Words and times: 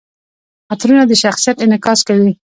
عطرونه 0.71 1.03
د 1.07 1.13
شخصیت 1.23 1.57
انعکاس 1.61 1.99
کوي. 2.07 2.31